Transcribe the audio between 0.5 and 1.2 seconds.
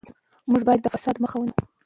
باید د فساد